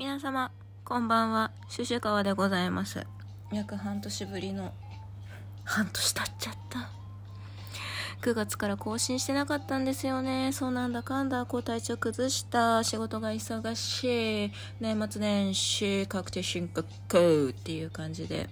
[0.00, 0.50] 皆様
[0.82, 1.50] こんばんは。
[1.68, 3.06] シュシュ川でございます。
[3.52, 4.72] 約半年ぶりの。
[5.62, 6.88] 半年経っちゃった。
[8.22, 10.52] 9月から更新してなかったんですよね。
[10.54, 11.44] そうなんだかんだ。
[11.44, 12.82] こう体調崩した。
[12.82, 14.52] 仕事が忙しい。
[14.80, 18.48] 年末年始確定申告っていう感じで。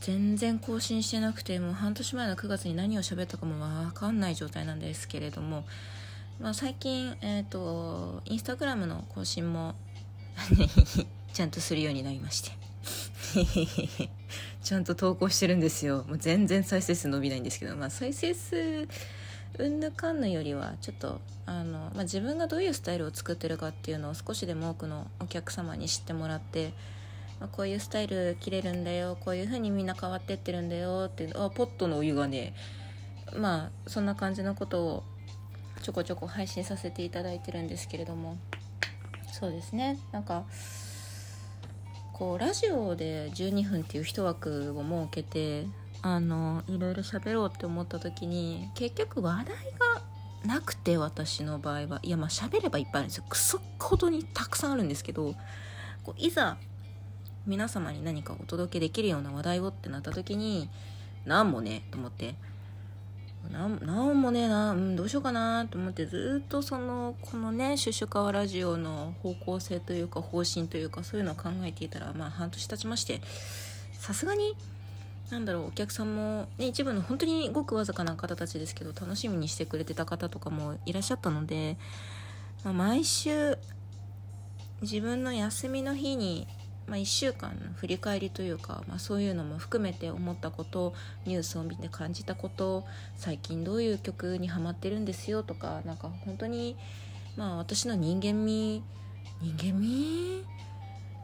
[0.00, 5.64] 全然更新してなくてもう半年前の9月に何を喋ったかもわかんない状態なんですけれども。
[6.40, 9.74] まあ、最近、えっ、ー、と、インスタグラムの更新も
[11.32, 12.50] ちゃんとするようになりまして
[14.62, 16.04] ちゃんと投稿してるんですよ。
[16.08, 18.88] もう全然再生数伸びないんですけど、まあ、再生数、
[19.58, 26.72] うんぬかんぬよりは、ちょっと、あの、まあ、自分がどういうスタイルを作ってるかっていうのを少しでも多くのお客様に知ってもらって、
[27.38, 32.54] まあ、こういうスタイル切れるんだよ、こういう風にみんな変わってってるんだよって、あ、ポットのお湯がね、
[33.36, 35.04] まあ、そんな感じのことを
[35.82, 38.36] ちょこちょこ配信させていただいてるんですけれども。
[39.32, 39.98] そうですね。
[40.12, 40.44] なんか
[42.12, 45.66] こうラジオで12分っていう一枠を設けて
[46.02, 50.02] あのいろいろ喋ろうって思った時に結局話題が
[50.54, 52.00] なくて私の場合は。
[52.02, 53.24] いやまあ喋ればいっぱいあるんですよ。
[53.28, 55.34] クソほどにたくさんあるんですけど
[56.04, 56.56] こういざ
[57.46, 60.70] 皆様に何かお届けできるような話題をってなった時に
[61.24, 62.36] 何もねと思って
[63.50, 73.20] なんもねえな、うん、どうしようかなと思ってずっとそのこのねシュシュカワラジオの方向性というか方針というかそういうのを考えていたらまあ半年経ちまして
[73.92, 74.56] さすがに
[75.30, 81.76] なんだろうお客さんも、ね、一部の本当にごくわずかな方たちですけど楽しみにしてくれてた方とかもいらっしゃったので、
[82.64, 83.56] まあ、毎週
[84.82, 86.46] 自分の休みの日に
[86.86, 90.94] まあ、1週間の振り返りというか、まあ、そういうのも含めて思ったこと
[91.26, 92.84] ニュースを見て感じたこと
[93.16, 96.76] 最近どういう曲にハマってるんですよとかなんか本当に
[97.36, 98.82] まあ私の人間味
[99.40, 100.44] 人間味？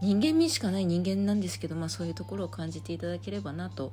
[0.01, 3.93] 人間味しかない人間なんですけど、まあ、そういうところを感じていただければなと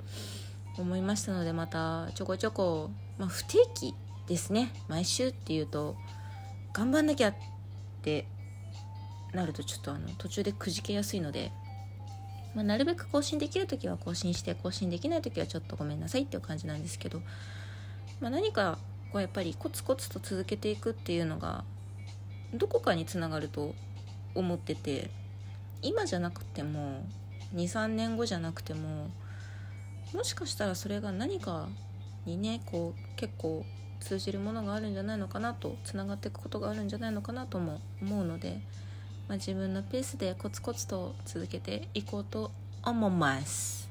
[0.77, 3.95] 思いましたのでまたちょこちょこ、まあ、不定期
[4.27, 4.71] ですね。
[4.87, 5.95] 毎週っていうと
[6.73, 7.36] 頑張んなきゃっ
[8.02, 8.27] て
[9.35, 11.51] なるとちょっとあの途中でくじけやすいので、
[12.55, 17.19] まあ、なるべく更新できる時は更新して更新できない時はちょっとごめんなさいっていう感じなんですけど、
[18.19, 18.77] まあ、何か
[19.11, 21.63] こうやっぱりコツコツと続けていくっていうのが
[22.53, 23.75] どこかにつながると
[24.33, 25.09] 思ってて
[25.81, 27.05] 今じゃなくても
[27.53, 29.09] 23年後じゃなくても
[30.13, 31.67] もしかしたらそれが何か
[32.25, 33.65] にねこう結構
[33.99, 38.61] 通じるものがあるんじゃないのかなとつながっていくことがあるんじゃないのかなとも思うので。
[39.27, 42.52] まあ、自分のペースでコツコツと続けていこうと
[42.83, 43.89] 思います。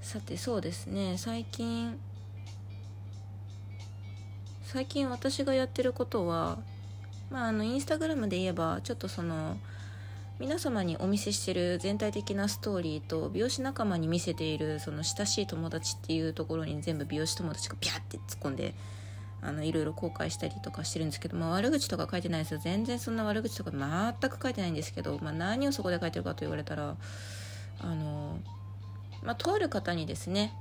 [0.00, 1.16] さてそうですね。
[1.18, 1.98] 最近
[4.64, 6.58] 最近私がやってることは
[7.30, 9.58] まああのインスタグラムで言えばちょっとその
[10.38, 18.74] 皆様にお見せしてる全体的なストーリーと美容師仲間に見せているその親しい友達っていうところに全部美容師友達がビャって突っ込んで
[19.44, 22.54] あのいろいろ後悔したりとかしてるんですけど、まあ、悪口とか書いてないです。
[22.54, 26.96] よ全然そんな悪口とか全く書いてないんですけど、まあ、何をそこで書いてるかと言われたら
[27.80, 28.38] あの、
[29.22, 30.54] まあ、とある方にですね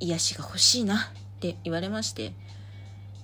[0.00, 0.98] 癒しが欲しいなっ
[1.40, 2.34] て言われまして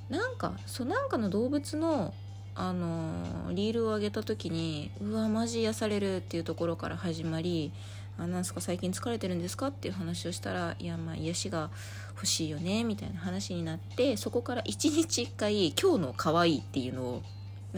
[0.09, 2.15] なんかそうなんかの動物の
[2.55, 7.73] あのリールを上げた時にうわマジ癒されるっていうところから始まり
[8.19, 11.71] あなんすか最近疲れてるんですかっていう話をしたらいやまあ癒しが
[12.15, 17.23] 欲しいよねみたいな話になってそこから1日1回今日の可愛いっていうのを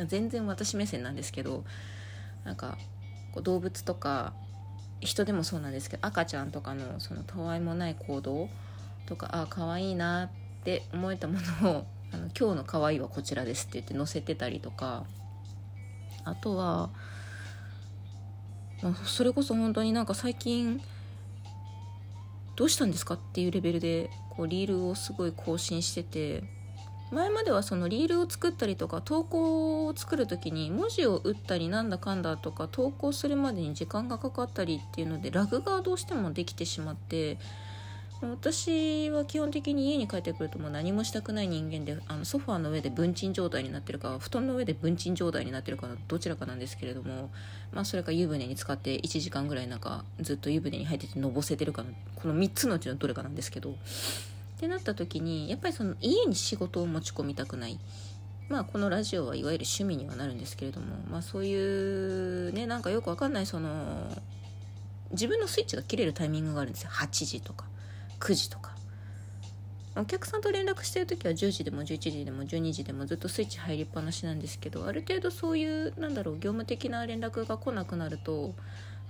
[0.07, 1.65] 全然私目線なんですけど
[2.45, 2.79] なんか
[3.33, 4.33] こう動物とか
[5.01, 8.49] 人でもそうなんですけど赤ちゃんとかのそのたわいもない行動
[9.07, 10.31] とかああ可愛いなっ
[10.65, 15.05] て思えたものをあの今日の可愛いはこちらですって言って載せてたりとか
[16.25, 16.91] あとは、
[19.05, 20.81] それこそ本当になんか最近
[22.57, 26.43] どうしたんですかっていうレベルでこうリールをすごい更新してて
[27.11, 37.39] 前まではそのリールを作ったりとか投稿を作る時に文字を打ったりなんだかんだとか投稿するまでに時間がかかったりっていうのでラグがどうしてもできてしまって
[38.23, 47.31] 私は基本的に家に帰ってくるともう何もしたくない人間であのソファーの上で文鎮状態になってるか布団の上で文鎮状態になってるかどちらかなんですけれども、
[47.73, 53.75] まあ、それか湯船に使って1時間ぐらいなんかずっと湯船に入っててのぼせてるかのこの3つのうちのどれかなんですけどっ
[54.59, 57.79] てなった時にやっぱりその家に仕事を持ち込みたくない。
[58.51, 63.71] まあこのラジオはいわゆる趣味にはなるんですけれども、まあそういうね、なんかよくわかんないその、
[65.13, 66.91] 自分のスイッチが切れるタイミングがあるんですよ。
[66.91, 67.70] 8時とか。
[68.21, 68.71] 9時とか。
[69.97, 78.55] お客さんと連絡してる時は10時でも11時でも12時でもずっとスイッチ入りっぱなしなんですけどある程度そういうなんだろう業務的な連絡が来なくなると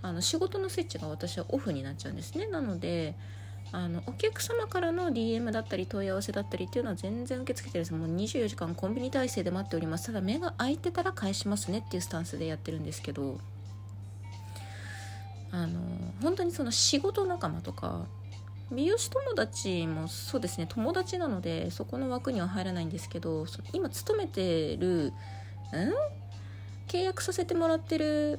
[0.00, 2.46] あの仕事のスイッチが私はオフになっちゃうんですね。
[2.46, 3.14] なので
[3.72, 7.94] あのお客様からの DM だったり問い合わせだったりっていうのは全然受け付けてるんです。
[7.94, 10.06] もう24時間コンビニ体制で待っております。
[10.06, 13.38] ただ目が開いてたら返しますねっていうスタンスでやってるんですけど
[15.52, 15.78] あの
[16.22, 18.06] 本当にその仕事仲間とか
[18.70, 25.12] 美容師友達もそうですね友達なのでそこの枠には入らないんですけど今勤めてる
[25.72, 25.92] ん？
[26.86, 28.38] 契約させてもらってる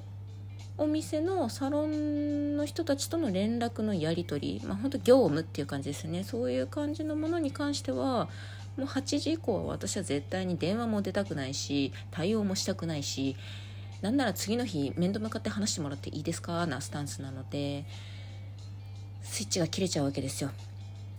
[0.78, 6.24] お店のサロンの人たちとの連絡のやり取りまあ本当業務っていう感じですね。
[6.24, 8.30] そういう感じのものに関しては
[8.78, 13.36] もう8時以降は私は絶対に電話も出たくないし対応もしたくないし
[14.02, 16.66] なんなら次の日面倒向かって話してもらっていいですか？
[16.68, 17.86] なスタンスなので。
[19.24, 20.52] スイッチが切れちゃうわけですよ。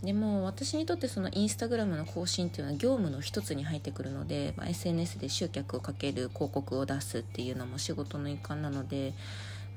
[0.03, 9.15] でも私にとってそのインスタグラムの更新っていうのは業務の一つに入ってくるので、まあ、SNS で集客をかける広告を出すっていうのも仕事の一環なので、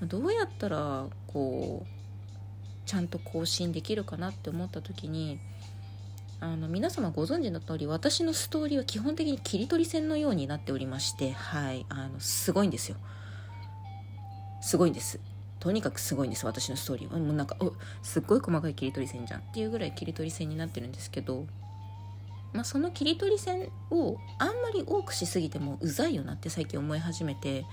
[0.02, 5.40] ま、どうやったらこうちゃんと更新できるかなって思った時に
[6.40, 12.98] あの皆様ご存知の通り私のストーリーは基本的に切り取り線のようになっておりましてはいあのすごいんですよ。
[14.62, 15.20] すごいんです。
[15.66, 17.18] とにかくすごいんです私のストーリーは。
[17.18, 17.58] もうなんか
[18.04, 21.48] すっごい細かい切り取り線じゃんっていうぐらい切り取り線になってるんですけど、
[22.54, 27.66] まあ、その切り取り線をあんまり多くしすぎてもうざいよなって最近思い始めて、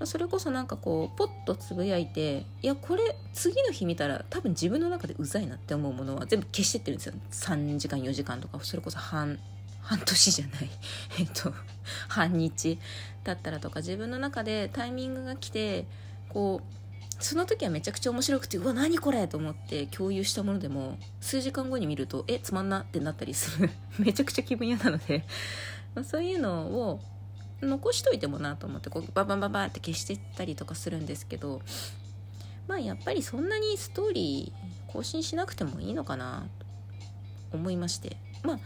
[0.00, 7.14] ま、それこそなんかこうポッとつぶやいていやこれ次の日見たら多分自分の中でうざいなって思うものは全部消してってるんですよ。
[7.30, 9.38] 3時間4時間とかそれこそ半
[9.80, 10.70] 半年じゃない。
[11.20, 11.54] えっと
[12.08, 12.80] 半日
[13.22, 15.86] だったらとか自分の中でタイミングが来て
[16.30, 16.85] こう
[17.18, 23.70] その時はめちゃくちゃ面白くてうわ何これと思って共有したものでも数時間後に見るとえつまんなってなったりする。
[23.98, 25.24] めちゃくちゃ気分嫌なので。
[26.04, 27.00] そういうのを
[27.62, 31.62] 残しといてもなと思ってこうババババって消してったりとかするんですけど
[32.68, 36.46] まあやっぱりそんなにストーリー更新しなくてもいいのかな
[37.50, 38.18] と思いまして。
[38.42, 38.58] まあ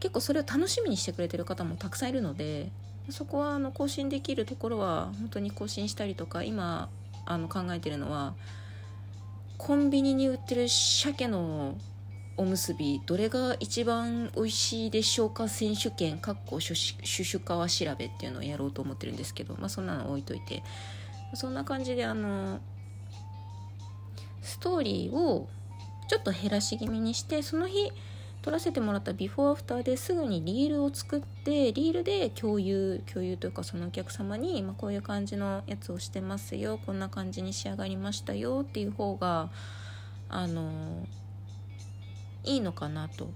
[0.00, 2.70] 結構それを楽しみにしてくれてる方もたくさんいるので
[3.10, 6.90] そこはあの更新できるところは本当に更新したりとか今
[7.26, 8.34] あの考えてるのは
[9.58, 11.76] コンビニに売ってる鮭の
[12.36, 20.62] おむすびどれが一番美味しいでしょうか選手権かっこシュシュカワ調べっていうのをやろうと思ってるんですけど、まあ、そんなの置いといて。
[21.34, 22.60] そんな感じであの
[24.42, 25.48] ストーリーを
[26.08, 27.92] ちょっと減らし気味にしてその日
[28.46, 39.50] 撮らせてもらったビフォーアフターですぐにリールを作ってリールで共有共有というかそのお客様に、まあ、こういう感じのやつをしてますよこんな感じに仕上がりましたよっていう方が
[40.28, 41.08] あの
[42.44, 43.28] いいのかなと。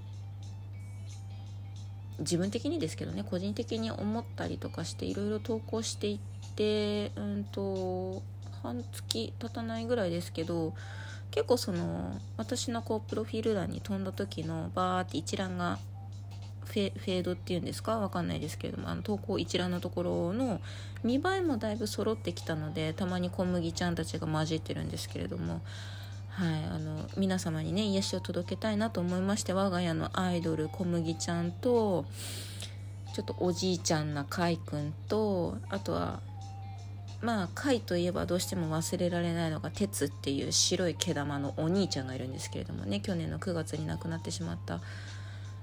[2.21, 8.23] 自分的にですけどね個人的に思ったりとかしていろいろ投稿していってうんと
[8.63, 10.73] 半月経たないぐらいですけど
[11.31, 15.79] 結構その私のこうプロフィール欄に飛んだ時のバーって一覧が
[16.65, 17.99] フェードっていうんですか？
[17.99, 20.61] わかんないですけれどもあの投稿一覧のところの
[21.03, 25.61] 見栄えもだいぶ揃ってきたのでたまに小麦ちゃんたちが混じってるんですけれども
[26.31, 32.06] はい、あの皆様にね癒しを届けたいなと思いまして我が家のアイドル小麦ちゃんと
[33.15, 36.20] ちょっとおじいちゃんなかいくんとあとは
[37.22, 44.81] まあ貝といえばどうしても忘れられないのが鉄っていう白い毛玉のお兄ちゃんがいるんですけれどもね去年の9月に亡くなってしまった。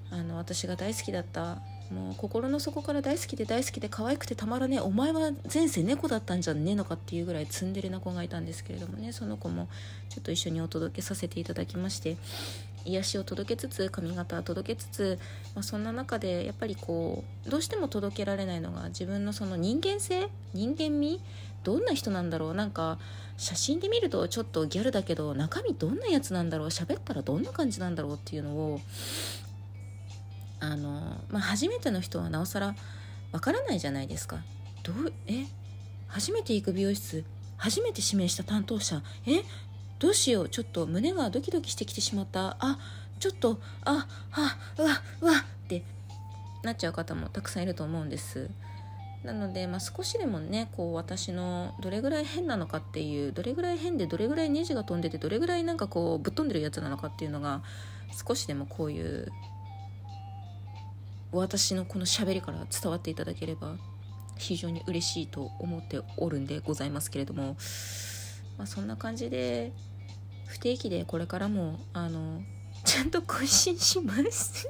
[0.09, 1.57] あの私が大好きだった
[1.91, 9.67] もう心の底から大好きで大好きで可愛くてたまらねえお前は前世猫だったんじゃねえのかっていうぐらいツンデレな子がいたんですけれどもねその子も
[10.09, 12.17] ちょっと一緒にお届けさせていただきまして
[12.87, 15.19] 癒しを届けつつ髪型を届けつつ、
[15.53, 21.21] まあ、そんな中でやっぱりこうどうしても届けられないのが自分のその人間性人間味
[21.63, 22.53] どんな人なんだろう。
[22.53, 22.97] なんか
[23.37, 26.67] 写真で見るとちょっとギャルだけど中身どんなやつなんだろう。
[26.69, 28.79] 喋ったらどんな感じなんだろうっていうのを
[30.59, 32.75] あの、まあ、初めての人はなおさら
[33.31, 34.37] わからないじゃないですか。
[34.83, 35.45] どうえ？
[36.07, 37.25] 初めて行く美容室
[37.57, 39.43] 初めて指名した担当者え？
[39.99, 40.49] どうしよう。
[40.49, 42.57] ちょっと胸がドキドキしてきてしまった。
[42.59, 42.77] あ
[43.19, 45.33] ちょっとあはうわうわ
[45.65, 45.83] って
[46.63, 48.49] なっちゃう方もたくさんいると思うんです。
[49.23, 57.61] なので、まあ、少しでもねこう私のどれぐらい変なのかっていうどれぐらい変でどれぐらいネジが飛んでてどれぐらいなんかこうぶっ飛んでるやつなのかっていうのが
[58.27, 59.31] 少しでもこういう
[61.31, 63.75] 私のこの喋りから伝わっていただければ
[64.37, 67.57] 非常に嬉しいと思っておるんでございますけれども、
[68.57, 69.71] まあ、そんな感じで
[70.47, 72.41] 不定期でこれからもあの
[72.83, 74.67] ちゃんと更新します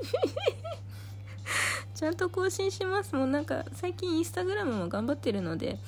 [1.95, 3.15] ちゃんと更新します。
[3.15, 5.79] もうなんか最近インスタグラムも頑張ってるので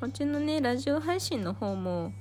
[0.00, 2.12] こっちのねラジオ配信の方も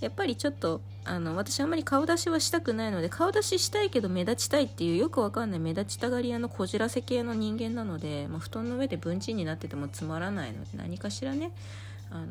[0.00, 11.52] やっぱりちょっとあの私あんまり顔出しはしたくないので顔出ししたいけど目立ちたいっていうよくわかんない目立ちたがり屋のこじらせ系の人間なので、まあ、布団の上で文鎮になっててもつまらないので何かしらね
[12.10, 12.26] あの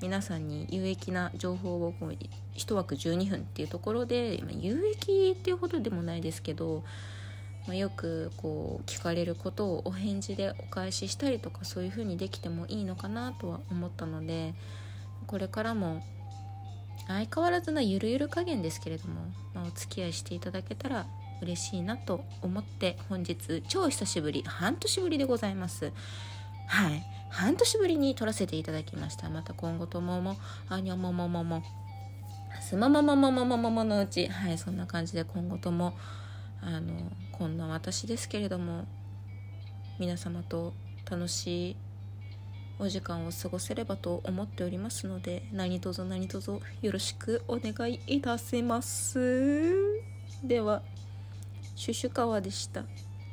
[0.00, 2.16] 皆さんに有益な情報をこう
[2.56, 6.84] 1枠12分っていうところで、まあ、有益っていうほどでもないですけど、
[7.66, 14.54] まあ、よくこう聞かれることをお返事でお返ししたりとかそういう風にできてもいいのかなとは思ったので
[15.26, 16.02] これからも
[17.06, 19.22] 相変わらずなゆるゆる加減ですけれども、
[19.54, 21.06] まあ、お付き合いしていただけたら
[21.40, 25.92] 嬉しいなと思って本日超久しぶり半年ぶりでございます。
[26.66, 27.17] はい。
[27.30, 29.28] 半年ぶりに撮らせていただきました。
[29.28, 30.36] また今後ともも。
[30.68, 31.62] あにょもももも。
[32.60, 34.26] すまももももももものうち。
[34.28, 35.96] はいそんな感じで今後とも
[36.62, 36.92] あの
[37.32, 38.84] こんな私ですけれども
[39.98, 40.72] 皆様と
[41.08, 41.76] 楽しい
[42.80, 49.72] お時間を過ごせればと思っておりますので何卒何卒よろしくお願いいたします。
[50.44, 50.82] では
[51.74, 52.84] シュシュ川でした。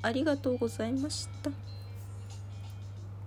[0.01, 1.74] ありがとうございました。